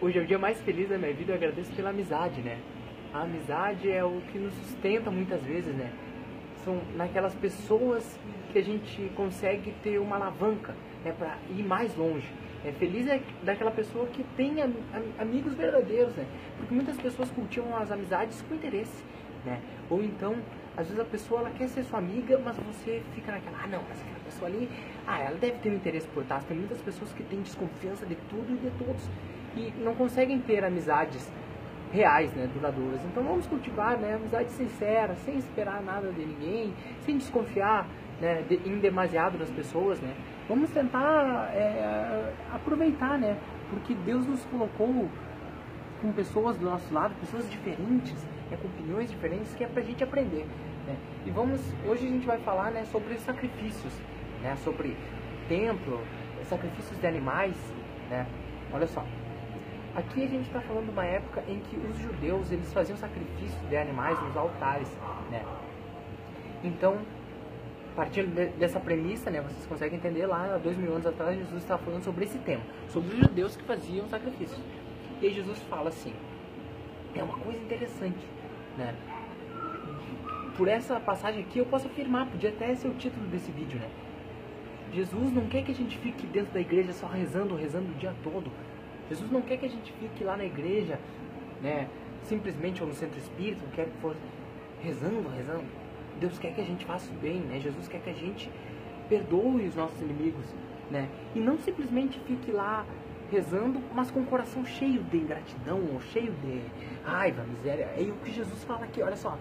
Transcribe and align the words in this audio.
hoje 0.00 0.18
é 0.18 0.22
o 0.22 0.26
dia 0.26 0.38
mais 0.38 0.60
feliz 0.60 0.88
da 0.88 0.96
minha 0.96 1.12
vida, 1.12 1.32
eu 1.32 1.36
agradeço 1.36 1.72
pela 1.72 1.90
amizade, 1.90 2.40
né? 2.40 2.58
A 3.12 3.22
amizade 3.22 3.90
é 3.90 4.04
o 4.04 4.20
que 4.30 4.38
nos 4.38 4.54
sustenta 4.54 5.10
muitas 5.10 5.42
vezes, 5.42 5.74
né? 5.74 5.90
São 6.64 6.80
naquelas 6.96 7.34
pessoas 7.34 8.18
que 8.52 8.58
a 8.58 8.62
gente 8.62 9.10
consegue 9.16 9.72
ter 9.82 9.98
uma 9.98 10.16
alavanca, 10.16 10.74
né, 11.04 11.12
para 11.16 11.36
ir 11.50 11.62
mais 11.62 11.96
longe. 11.96 12.28
É, 12.64 12.72
feliz 12.72 13.06
é 13.06 13.20
daquela 13.42 13.70
pessoa 13.70 14.06
que 14.06 14.24
tem 14.36 14.60
am 14.62 14.72
amigos 15.18 15.54
verdadeiros, 15.54 16.14
né? 16.14 16.26
Porque 16.56 16.74
muitas 16.74 16.96
pessoas 16.96 17.30
cultivam 17.30 17.76
as 17.76 17.90
amizades 17.90 18.42
com 18.42 18.54
interesse, 18.54 19.04
né? 19.44 19.60
Ou 19.88 20.02
então, 20.02 20.36
às 20.76 20.86
vezes 20.86 21.00
a 21.00 21.04
pessoa 21.04 21.40
ela 21.40 21.50
quer 21.50 21.68
ser 21.68 21.82
sua 21.84 21.98
amiga, 21.98 22.38
mas 22.44 22.56
você 22.56 23.02
fica 23.14 23.32
naquela, 23.32 23.58
ah 23.62 23.66
não, 23.66 23.82
mas 23.88 24.00
aquela 24.00 24.20
pessoa 24.24 24.48
ali, 24.48 24.68
ah, 25.06 25.20
ela 25.20 25.36
deve 25.36 25.58
ter 25.58 25.70
um 25.70 25.74
interesse 25.76 26.06
por 26.08 26.24
trás. 26.24 26.44
Tem 26.44 26.56
muitas 26.56 26.80
pessoas 26.82 27.12
que 27.12 27.22
têm 27.22 27.40
desconfiança 27.40 28.04
de 28.06 28.16
tudo 28.28 28.52
e 28.52 28.56
de 28.56 28.70
todos 28.84 29.08
e 29.56 29.72
não 29.82 29.94
conseguem 29.94 30.38
ter 30.40 30.64
amizades 30.64 31.30
reais, 31.92 32.32
né, 32.34 32.48
duradouras. 32.52 33.02
Então 33.04 33.22
vamos 33.22 33.46
cultivar, 33.46 33.96
né, 33.98 34.14
amizade 34.14 34.50
sincera, 34.50 35.14
sem 35.16 35.38
esperar 35.38 35.82
nada 35.82 36.12
de 36.12 36.24
ninguém, 36.24 36.74
sem 37.00 37.16
desconfiar, 37.16 37.86
né, 38.20 38.42
de, 38.48 38.56
em 38.68 38.78
demasiado 38.78 39.38
das 39.38 39.50
pessoas, 39.50 40.00
né. 40.00 40.14
Vamos 40.48 40.70
tentar 40.70 41.50
é, 41.54 42.32
aproveitar, 42.52 43.18
né, 43.18 43.38
porque 43.70 43.94
Deus 43.94 44.26
nos 44.26 44.44
colocou 44.46 45.08
com 46.00 46.12
pessoas 46.12 46.56
do 46.56 46.64
nosso 46.64 46.92
lado, 46.92 47.14
pessoas 47.20 47.50
diferentes, 47.50 48.22
né, 48.50 48.58
com 48.60 48.68
opiniões 48.68 49.10
diferentes, 49.10 49.54
que 49.54 49.64
é 49.64 49.66
pra 49.66 49.82
gente 49.82 50.04
aprender. 50.04 50.46
Né. 50.86 50.96
E 51.26 51.30
vamos, 51.30 51.60
hoje 51.86 52.06
a 52.06 52.10
gente 52.10 52.26
vai 52.26 52.38
falar, 52.38 52.70
né, 52.70 52.84
sobre 52.84 53.16
sacrifícios, 53.18 53.92
né, 54.42 54.56
sobre 54.56 54.96
templo, 55.48 56.00
sacrifícios 56.44 56.98
de 57.00 57.06
animais, 57.06 57.56
né. 58.10 58.26
Olha 58.72 58.86
só, 58.86 59.02
Aqui 59.98 60.22
a 60.22 60.28
gente 60.28 60.46
está 60.46 60.60
falando 60.60 60.84
de 60.84 60.90
uma 60.92 61.04
época 61.04 61.42
em 61.48 61.58
que 61.58 61.76
os 61.76 61.98
judeus 61.98 62.52
eles 62.52 62.72
faziam 62.72 62.96
sacrifício 62.96 63.58
de 63.68 63.76
animais 63.76 64.16
nos 64.22 64.36
altares, 64.36 64.88
né? 65.28 65.44
Então, 66.62 66.98
partindo 67.96 68.32
dessa 68.56 68.78
premissa, 68.78 69.28
né, 69.28 69.40
vocês 69.40 69.66
conseguem 69.66 69.98
entender 69.98 70.24
lá, 70.24 70.56
dois 70.62 70.76
mil 70.76 70.92
anos 70.92 71.04
atrás, 71.04 71.36
Jesus 71.36 71.64
estava 71.64 71.82
falando 71.82 72.04
sobre 72.04 72.26
esse 72.26 72.38
tema, 72.38 72.62
sobre 72.90 73.12
os 73.12 73.18
judeus 73.18 73.56
que 73.56 73.64
faziam 73.64 74.06
sacrifícios. 74.08 74.60
E 75.20 75.30
Jesus 75.30 75.58
fala 75.64 75.88
assim, 75.88 76.14
é 77.16 77.22
uma 77.24 77.36
coisa 77.36 77.58
interessante, 77.58 78.24
né? 78.76 78.94
Por 80.56 80.68
essa 80.68 81.00
passagem 81.00 81.42
aqui 81.42 81.58
eu 81.58 81.66
posso 81.66 81.88
afirmar, 81.88 82.26
podia 82.26 82.50
até 82.50 82.72
ser 82.76 82.86
o 82.86 82.94
título 82.94 83.26
desse 83.26 83.50
vídeo, 83.50 83.80
né? 83.80 83.88
Jesus 84.92 85.32
não 85.32 85.48
quer 85.48 85.64
que 85.64 85.72
a 85.72 85.74
gente 85.74 85.98
fique 85.98 86.24
dentro 86.28 86.52
da 86.54 86.60
igreja 86.60 86.92
só 86.92 87.08
rezando, 87.08 87.56
rezando 87.56 87.90
o 87.90 87.94
dia 87.96 88.14
todo. 88.22 88.48
Jesus 89.08 89.30
não 89.30 89.40
quer 89.40 89.56
que 89.56 89.66
a 89.66 89.70
gente 89.70 89.92
fique 89.92 90.22
lá 90.24 90.36
na 90.36 90.44
igreja, 90.44 90.98
né, 91.62 91.88
simplesmente 92.24 92.82
ou 92.82 92.88
no 92.88 92.94
centro 92.94 93.18
espírita, 93.18 93.62
quer 93.74 93.86
que 93.86 93.96
for 94.00 94.14
rezando, 94.82 95.28
rezando. 95.28 95.64
Deus 96.20 96.38
quer 96.38 96.52
que 96.54 96.60
a 96.60 96.64
gente 96.64 96.84
faça 96.84 97.10
o 97.10 97.14
bem, 97.14 97.40
né? 97.40 97.60
Jesus 97.60 97.86
quer 97.88 98.00
que 98.00 98.10
a 98.10 98.14
gente 98.14 98.50
perdoe 99.08 99.66
os 99.66 99.76
nossos 99.76 100.00
inimigos, 100.00 100.44
né? 100.90 101.08
E 101.34 101.38
não 101.38 101.58
simplesmente 101.58 102.18
fique 102.26 102.50
lá 102.50 102.84
rezando, 103.30 103.80
mas 103.94 104.10
com 104.10 104.20
o 104.20 104.26
coração 104.26 104.64
cheio 104.64 105.02
de 105.04 105.16
ingratidão 105.16 105.80
ou 105.92 106.00
cheio 106.00 106.32
de 106.32 106.62
raiva, 107.04 107.44
miséria. 107.44 107.88
É 107.96 108.02
o 108.02 108.14
que 108.24 108.32
Jesus 108.32 108.64
fala 108.64 108.84
aqui, 108.84 109.02
olha 109.02 109.16
só. 109.16 109.38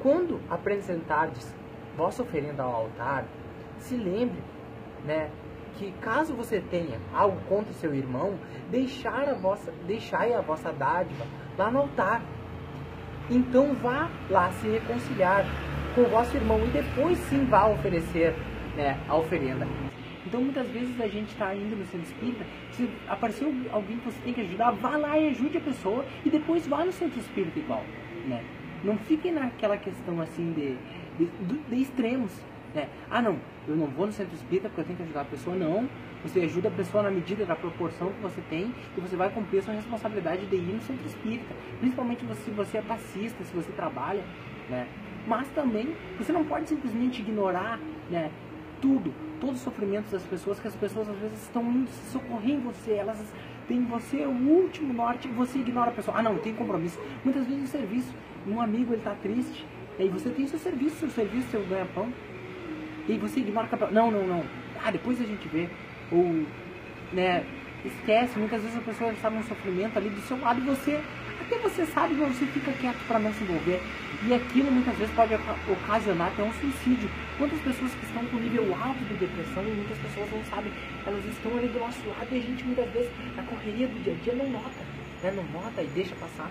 Quando 0.00 0.40
apresentardes 0.50 1.54
vossa 1.96 2.22
oferenda 2.22 2.62
ao 2.62 2.74
altar, 2.74 3.24
se 3.78 3.96
lembre, 3.96 4.42
né, 5.04 5.30
que 5.76 5.92
caso 6.00 6.34
você 6.34 6.60
tenha 6.60 6.98
algo 7.12 7.38
contra 7.48 7.72
seu 7.74 7.94
irmão, 7.94 8.38
deixar 8.70 9.28
a 9.28 9.34
vossa, 9.34 9.72
deixai 9.86 10.32
a 10.32 10.40
vossa 10.40 10.72
dádiva 10.72 11.26
lá 11.58 11.70
no 11.70 11.80
altar. 11.80 12.22
Então 13.30 13.74
vá 13.74 14.10
lá 14.30 14.52
se 14.52 14.68
reconciliar 14.68 15.44
com 15.94 16.02
o 16.02 16.08
vosso 16.08 16.36
irmão 16.36 16.60
e 16.64 16.68
depois 16.68 17.18
sim 17.18 17.44
vá 17.44 17.66
oferecer 17.66 18.34
né, 18.76 18.98
a 19.08 19.16
oferenda. 19.16 19.66
Então 20.26 20.40
muitas 20.40 20.68
vezes 20.68 21.00
a 21.00 21.06
gente 21.06 21.28
está 21.28 21.54
indo 21.54 21.76
no 21.76 21.84
centro 21.86 22.06
espírita, 22.06 22.44
se 22.72 22.88
apareceu 23.08 23.52
alguém 23.70 23.98
que 23.98 24.06
você 24.06 24.20
tem 24.22 24.32
que 24.32 24.40
ajudar, 24.40 24.72
vá 24.72 24.96
lá 24.96 25.18
e 25.18 25.28
ajude 25.28 25.58
a 25.58 25.60
pessoa 25.60 26.04
e 26.24 26.30
depois 26.30 26.66
vá 26.66 26.84
no 26.84 26.92
centro 26.92 27.18
espírita 27.20 27.58
igual. 27.58 27.84
Né? 28.26 28.42
Não 28.82 28.98
fique 28.98 29.30
naquela 29.30 29.76
questão 29.76 30.20
assim 30.20 30.52
de, 30.52 30.76
de, 31.18 31.58
de 31.58 31.82
extremos. 31.82 32.32
Né? 32.74 32.88
Ah, 33.10 33.22
não, 33.22 33.38
eu 33.68 33.76
não 33.76 33.86
vou 33.86 34.06
no 34.06 34.12
centro 34.12 34.34
espírita 34.34 34.68
porque 34.68 34.80
eu 34.80 34.84
tenho 34.84 34.96
que 34.96 35.04
ajudar 35.04 35.20
a 35.20 35.24
pessoa. 35.24 35.54
Não, 35.54 35.88
você 36.22 36.40
ajuda 36.40 36.68
a 36.68 36.70
pessoa 36.72 37.02
na 37.04 37.10
medida 37.10 37.46
da 37.46 37.54
proporção 37.54 38.12
que 38.12 38.20
você 38.20 38.40
tem 38.50 38.74
e 38.96 39.00
você 39.00 39.14
vai 39.14 39.30
cumprir 39.30 39.60
a 39.60 39.62
sua 39.62 39.74
responsabilidade 39.74 40.46
de 40.46 40.56
ir 40.56 40.74
no 40.74 40.82
centro 40.82 41.06
espírita. 41.06 41.54
Principalmente 41.78 42.24
se 42.36 42.50
você 42.50 42.78
é 42.78 42.82
passista, 42.82 43.44
se 43.44 43.54
você 43.54 43.70
trabalha, 43.72 44.24
né? 44.68 44.88
Mas 45.26 45.48
também 45.50 45.94
você 46.18 46.32
não 46.32 46.44
pode 46.44 46.68
simplesmente 46.68 47.22
ignorar, 47.22 47.78
né? 48.10 48.30
Tudo, 48.80 49.14
todos 49.40 49.56
os 49.56 49.62
sofrimentos 49.62 50.10
das 50.10 50.22
pessoas, 50.24 50.60
que 50.60 50.68
as 50.68 50.74
pessoas 50.74 51.08
às 51.08 51.16
vezes 51.16 51.42
estão 51.42 51.62
indo 51.70 51.88
se 51.88 52.10
socorrer 52.10 52.56
em 52.56 52.60
você, 52.60 52.92
elas 52.92 53.32
têm 53.66 53.82
você 53.84 54.26
o 54.26 54.30
último 54.30 54.92
norte 54.92 55.28
e 55.28 55.30
você 55.30 55.58
ignora 55.58 55.90
a 55.90 55.94
pessoa. 55.94 56.18
Ah, 56.18 56.22
não, 56.22 56.36
tem 56.38 56.54
compromisso. 56.54 57.00
Muitas 57.24 57.46
vezes 57.46 57.64
o 57.64 57.66
serviço, 57.66 58.14
um 58.46 58.60
amigo 58.60 58.92
ele 58.92 59.00
está 59.00 59.14
triste, 59.14 59.64
e 59.98 60.02
aí 60.02 60.08
você 60.08 60.28
tem 60.28 60.46
seu 60.46 60.58
serviço, 60.58 60.96
seu 60.96 61.10
serviço, 61.10 61.48
seu 61.48 61.64
ganha-pão. 61.66 62.12
E 63.08 63.18
você 63.18 63.40
o 63.40 63.52
papel. 63.52 63.90
Não, 63.92 64.10
não, 64.10 64.26
não. 64.26 64.44
Ah, 64.82 64.90
depois 64.90 65.20
a 65.20 65.24
gente 65.24 65.46
vê. 65.48 65.68
Ou, 66.10 66.46
né, 67.12 67.44
esquece. 67.84 68.38
Muitas 68.38 68.62
vezes 68.62 68.76
a 68.76 68.80
pessoa 68.80 69.12
está 69.12 69.30
num 69.30 69.42
sofrimento 69.42 69.96
ali 69.96 70.08
do 70.08 70.20
seu 70.22 70.40
lado 70.40 70.60
e 70.60 70.64
você, 70.64 71.00
até 71.40 71.58
você 71.58 71.84
sabe, 71.86 72.14
mas 72.14 72.36
você 72.36 72.46
fica 72.46 72.72
quieto 72.72 72.98
para 73.06 73.18
não 73.18 73.32
se 73.32 73.44
envolver. 73.44 73.80
E 74.26 74.32
aquilo 74.32 74.70
muitas 74.70 74.96
vezes 74.96 75.14
pode 75.14 75.34
ocasionar 75.34 76.28
até 76.28 76.42
um 76.42 76.52
suicídio. 76.52 77.10
Quantas 77.36 77.60
pessoas 77.60 77.92
que 77.92 78.06
estão 78.06 78.24
com 78.26 78.36
nível 78.38 78.74
alto 78.74 79.04
de 79.04 79.14
depressão 79.14 79.62
e 79.62 79.70
muitas 79.70 79.98
pessoas 79.98 80.30
não 80.30 80.44
sabem, 80.44 80.72
elas 81.06 81.24
estão 81.26 81.56
ali 81.58 81.68
do 81.68 81.78
nosso 81.78 82.00
lado 82.08 82.28
e 82.32 82.38
a 82.38 82.40
gente 82.40 82.64
muitas 82.64 82.90
vezes, 82.90 83.10
na 83.36 83.42
correria 83.42 83.86
do 83.86 84.02
dia 84.02 84.14
a 84.14 84.16
dia, 84.24 84.34
não 84.34 84.48
nota. 84.50 84.80
Né? 85.22 85.32
Não 85.32 85.60
nota 85.60 85.82
e 85.82 85.86
deixa 85.88 86.14
passar. 86.16 86.50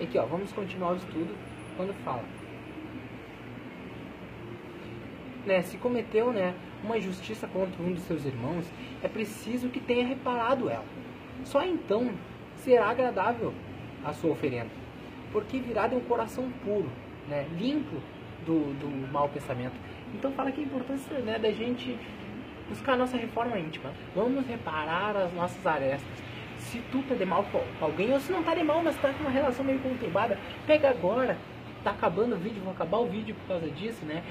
Aqui, 0.00 0.16
ó, 0.16 0.26
vamos 0.26 0.52
continuar 0.52 0.92
o 0.92 0.96
estudo 0.96 1.34
quando 1.76 1.92
fala. 2.04 2.22
Né, 5.48 5.62
se 5.62 5.78
cometeu 5.78 6.32
né, 6.32 6.54
uma 6.84 6.98
injustiça 6.98 7.48
contra 7.48 7.82
um 7.82 7.92
dos 7.92 8.02
seus 8.02 8.24
irmãos, 8.24 8.70
é 9.02 9.08
preciso 9.08 9.70
que 9.70 9.80
tenha 9.80 10.06
reparado 10.06 10.68
ela. 10.68 10.84
Só 11.44 11.64
então 11.64 12.10
será 12.56 12.90
agradável 12.90 13.54
a 14.04 14.12
sua 14.12 14.30
oferenda, 14.30 14.70
porque 15.32 15.58
virá 15.58 15.88
de 15.88 15.96
um 15.96 16.00
coração 16.00 16.50
puro, 16.62 16.90
né, 17.28 17.46
limpo 17.58 17.96
do, 18.44 18.74
do 18.78 19.12
mau 19.12 19.28
pensamento. 19.28 19.74
Então 20.14 20.30
fala 20.32 20.52
que 20.52 20.60
a 20.60 20.64
importância 20.64 21.18
né, 21.20 21.38
da 21.38 21.50
gente 21.50 21.98
buscar 22.68 22.92
a 22.92 22.96
nossa 22.96 23.16
reforma 23.16 23.58
íntima. 23.58 23.90
Vamos 24.14 24.46
reparar 24.46 25.16
as 25.16 25.32
nossas 25.32 25.66
arestas. 25.66 26.28
Se 26.58 26.80
tu 26.92 27.02
tá 27.02 27.14
de 27.14 27.24
mal 27.24 27.44
com 27.44 27.62
alguém, 27.80 28.12
ou 28.12 28.20
se 28.20 28.30
não 28.30 28.42
tá 28.42 28.54
de 28.54 28.62
mal, 28.62 28.82
mas 28.82 28.96
tá 29.00 29.12
com 29.12 29.20
uma 29.20 29.30
relação 29.30 29.64
meio 29.64 29.78
conturbada, 29.78 30.38
pega 30.66 30.90
agora. 30.90 31.38
Tá 31.82 31.92
acabando 31.92 32.34
o 32.34 32.38
vídeo, 32.38 32.60
vou 32.62 32.72
acabar 32.72 32.98
o 32.98 33.06
vídeo 33.06 33.34
por 33.36 33.46
causa 33.46 33.70
disso, 33.70 34.04
né? 34.04 34.22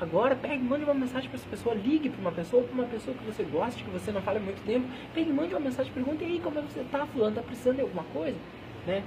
Agora, 0.00 0.34
pegue 0.34 0.62
mande 0.62 0.84
uma 0.84 0.94
mensagem 0.94 1.28
para 1.28 1.38
essa 1.38 1.48
pessoa, 1.48 1.74
ligue 1.74 2.10
para 2.10 2.20
uma 2.20 2.32
pessoa, 2.32 2.64
para 2.64 2.74
uma 2.74 2.84
pessoa 2.84 3.16
que 3.16 3.24
você 3.24 3.44
gosta, 3.44 3.82
que 3.82 3.90
você 3.90 4.10
não 4.10 4.20
fala 4.20 4.38
há 4.38 4.42
muito 4.42 4.64
tempo. 4.64 4.86
Pegue 5.14 5.32
mande 5.32 5.54
uma 5.54 5.60
mensagem, 5.60 5.92
pergunte 5.92 6.24
aí 6.24 6.40
como 6.40 6.58
é 6.58 6.62
você 6.62 6.80
está, 6.80 7.06
fulano, 7.06 7.30
está 7.30 7.42
precisando 7.42 7.76
de 7.76 7.82
alguma 7.82 8.04
coisa, 8.04 8.36
né? 8.86 9.02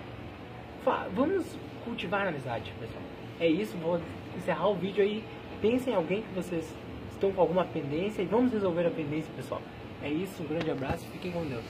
Vamos 1.13 1.57
cultivar 1.83 2.25
a 2.25 2.29
amizade, 2.29 2.73
pessoal. 2.79 3.03
É 3.39 3.47
isso, 3.47 3.77
vou 3.77 3.99
encerrar 4.37 4.69
o 4.69 4.75
vídeo 4.75 5.03
aí. 5.03 5.23
Pensem 5.61 5.93
em 5.93 5.95
alguém 5.95 6.21
que 6.21 6.33
vocês 6.33 6.73
estão 7.11 7.31
com 7.31 7.41
alguma 7.41 7.65
pendência 7.65 8.21
e 8.21 8.25
vamos 8.25 8.53
resolver 8.53 8.85
a 8.85 8.91
pendência, 8.91 9.31
pessoal. 9.35 9.61
É 10.01 10.09
isso, 10.09 10.41
um 10.41 10.47
grande 10.47 10.71
abraço 10.71 11.05
fiquem 11.11 11.31
com 11.31 11.43
Deus. 11.45 11.63